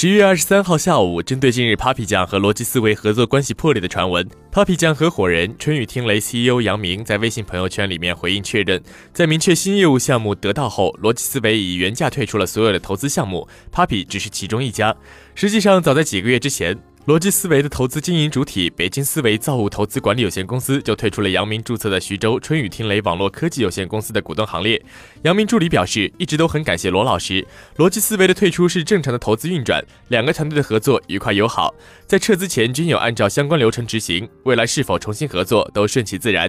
[0.00, 8.82] 十一月二十三号下午，针对近日 Papi 酱和逻辑思维合作关系破裂的传闻，Papi 酱合伙人春雨听雷 CEO 杨明在微信朋友圈里面回应确认，
[9.12, 14.96] 在明确新业务项目得到后，逻辑思维已原价退出了所有的投资项目，Papi 只是其中一家。
[15.34, 16.78] 实际上，早在几个月之前。
[17.10, 24.80] 逻辑思维的投资经营主体北京思维造物投资管理有限公司就退出了杨明注册的徐州春雨听雷网络科技有限公司的股东行列。
[25.22, 27.44] 杨明助理表示，一直都很感谢罗老师。
[27.78, 31.74] 逻辑思维的退出是正常的投资运转，两个团队的合作愉快友好，
[32.06, 36.48] 在撤资前均有按照相关流程执行，未来是否重新合作都顺其自然。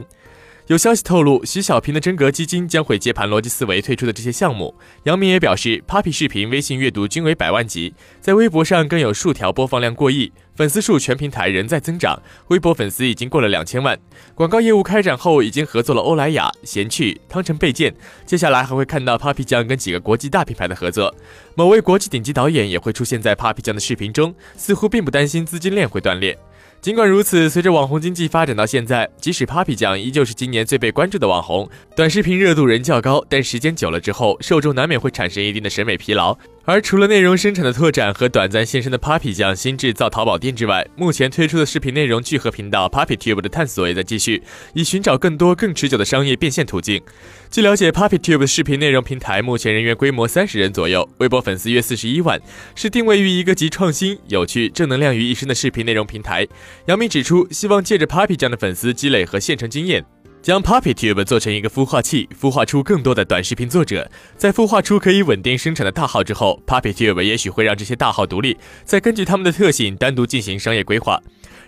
[0.68, 4.74] 有消息透露，徐小平的真格基金将会接盘逻辑思维退出的这些项目。
[5.04, 13.98] 杨明也表示，Papi 视频、微信阅读均为百万级，在微博上更有数条播放量过亿，粉丝数全平台仍在增长，微博粉丝已经过了两千万。
[14.36, 21.16] 广告业务开展后，已经合作了欧莱雅、贤趣、汤臣倍健，接下来还会看到 Papi 酱跟几个国际大品牌的合作。
[21.56, 26.38] 某位国际顶级导演也会出现在 Papi 酱的视频中，似乎并不担心资金链会断裂。
[26.82, 36.36] 尽管如此，随着网红经济发展到现在，即使 Papi 酱依旧是今年最被关注的网红，短视频热度仍较高，但时间久了之后，受众难免会产生一定的审美疲劳。
[36.64, 47.02] 而除了内容生产的拓展和短暂现身的 Papi 酱新制造淘宝店之外，目前推出的视频内容聚合频道 Papi Tube 的探索也在继续，以寻找更多更持久的商业变现途径。
[47.50, 52.40] 据了解，Papi Tube 视频内容平台目前人员规模三十人左右，微博粉丝约四十一万，
[52.76, 56.48] 是定位于一个集创新、有趣、正能量于一身的视频内容平台。
[56.86, 60.06] 杨明指出，希望借着 Papi 酱的粉丝积累和现成经验。
[60.42, 64.10] 将 Papi Tube 做成一个孵化器，孵化出更多的短视频作者。
[64.36, 71.22] 在孵化出可以稳定生产的大号之后，Papi Tube 也许会让这些大号独立，再根据他们的特性单独进行商业规划。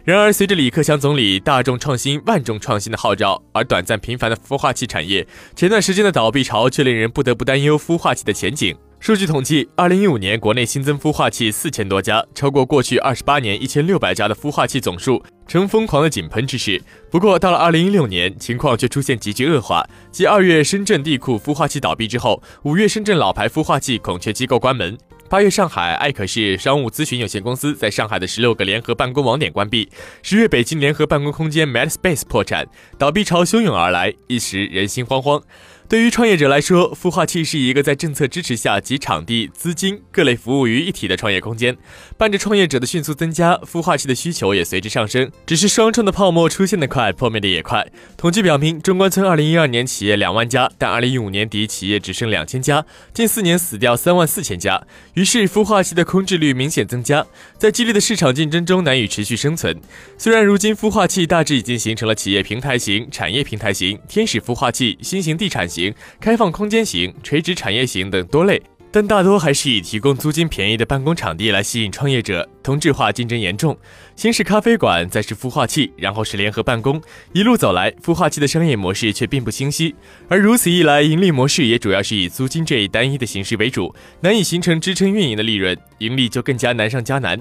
[0.03, 8.75] 然而，随着李克强总理“大众创新，万众创新”的号召，而短暂频繁的孵化器产业前段时间的倒闭潮，却令人不得不担忧孵化器的前景。
[9.03, 16.81] 数据统计，二零一五年国内新增孵化器四千多家，超过过去二十八年一千六百家的孵化器总数，呈疯狂的井喷之势。
[17.11, 19.85] 不过，到了二零一六年，情况却出现急剧恶化。
[20.09, 24.97] 继二月深圳地库孵化器倒闭之后，五月深圳老牌孵化器孔雀机构关门，
[25.29, 29.89] 八月上海艾可仕商务咨询有限公司在上海的十六个联合办公网点关闭，
[30.21, 32.65] 十月北京联合办公空间 MadSpace 破产，
[32.97, 35.43] 倒闭潮汹涌而来，一时人心惶惶。
[35.89, 41.77] 对于创业者来说，孵化器是一个在政策支持下集场地、资金、各类服务于一体的创业空间。
[42.17, 45.31] 伴着创业者的迅速增加，孵化器的需求也随之上升。
[45.45, 47.85] 只是双创的泡沫出现的快，破灭的也快。
[48.17, 54.81] 统计表明，中关村2012年企业两万家，但2015年底企业只剩两千家，近四年死掉三万四千家。
[55.13, 57.25] 于是，孵化器的空置率明显增加，
[57.57, 59.79] 在激烈的市场竞争中难以持续生存。
[60.17, 65.93] 虽然如今孵化器大致已经形成了企业平台型、产业平台型、天使孵化器、新型地产型。
[66.19, 68.61] 开放空间型、垂直产业型等多类，
[68.91, 72.47] 但大多还是以提供租金便宜的办公场地来吸引创业者。
[72.63, 73.77] 同质化竞争严重，
[74.15, 77.01] 先是咖啡馆，再是孵化器，然后是联合办公，
[77.33, 79.93] 一路走来，孵化器的商业模式却并不清晰。
[80.29, 87.39] 而如此一来，盈利模式也主要是以租金这一单一的形式为主，难以形成支撑运营的利润，盈利就更加难上加难。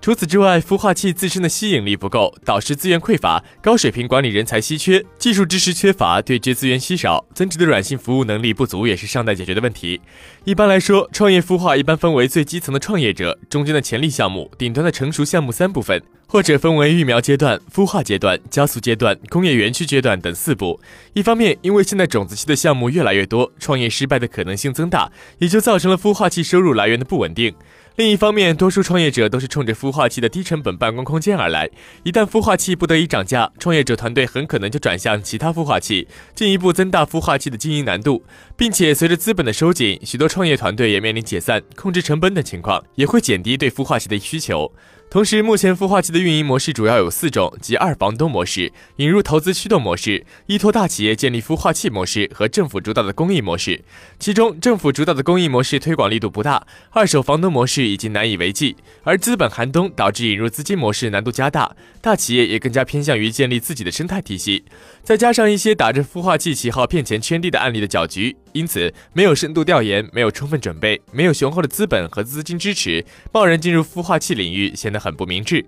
[0.00, 10.02] 除此之外，孵化器自身的吸引力不够，导师资源匮乏，高水平管理人才稀缺，技术知识缺乏，对接资源稀少，增值的软性服务能力不足，也是尚待解决的问题。
[10.44, 16.02] 一般来说，创业孵化一般分为最基层的创业者、中间的潜力项目、顶端的成熟项目三部分，
[16.34, 20.80] 或者分为育苗阶段、孵化阶段、加速阶段、工业园区阶段等四步。
[21.12, 27.54] 一方面，因为现在种子期的项目越来越多，创业失败的可能性增大，也就造成了孵化器收入来源的不稳定。
[27.94, 31.70] 另一方面，多数创业者都是冲着孵化器的低成本办公空间而来。
[32.02, 38.24] 一旦孵化器不得已涨价，创业者团队很可能就转向其他孵化器，进一步增大孵化器的经营难度。
[38.56, 44.72] 并且，随着资本的收紧，许多创业团队也面临解散、控制成本等情况，也会减低对孵化器的需求。
[45.14, 53.84] 同时，目前孵化器的运营模式主要有四种，即二房东模式、引入投资驱动模式、依托大企业建立孵化器模式和政府主导的公益模式。
[54.18, 58.74] 其中，政府主导的公益模式推广力度不大，二手房东模式已经难以为继，
[59.04, 64.64] 而资本寒冬导致引入资金模式难度加大，大企业也更加偏向于建立自己的生态体系。
[65.04, 75.04] 再加上一些打着孵化器旗号骗钱圈地的案例的搅局，因此没有深度调研，没有充分准备，没有雄厚的资本和资金支持，贸然进入孵化器领域显得。
[75.04, 75.66] 很不明智。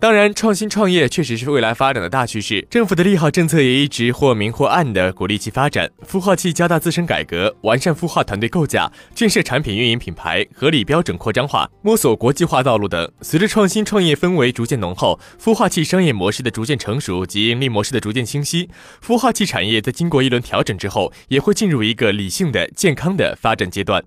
[0.00, 2.64] 当然，创新创业确实是未来发展的大趋势。
[2.70, 5.90] 政府的利好政策也一直或明或暗的鼓励其发展。
[6.08, 13.10] 孵化器加大自身改革，完善孵化团队构架，建设产品运营品牌，合理标准扩张化，摸索国际化道路等。
[13.20, 18.70] 随着创新创业氛围逐渐浓厚，孵化器商业模式的逐渐成熟及盈利模式的逐渐清晰，
[19.04, 24.04] 孵化器产业在经过一轮调整之后，也会进入一个理理性的、健康的发展阶段。